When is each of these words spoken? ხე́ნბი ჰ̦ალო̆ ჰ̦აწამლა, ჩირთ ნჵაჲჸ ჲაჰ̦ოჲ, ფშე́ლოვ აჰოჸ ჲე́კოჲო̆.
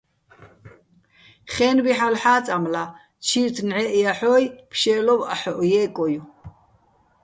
ხე́ნბი 1.53 1.91
ჰ̦ალო̆ 1.97 2.19
ჰ̦აწამლა, 2.23 2.83
ჩირთ 3.25 3.57
ნჵაჲჸ 3.67 3.93
ჲაჰ̦ოჲ, 4.01 4.45
ფშე́ლოვ 4.69 5.21
აჰოჸ 5.33 5.59
ჲე́კოჲო̆. 5.69 6.25